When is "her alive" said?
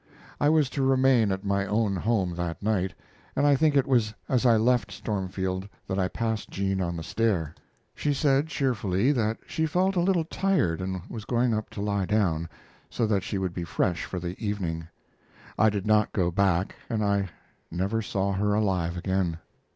18.33-18.97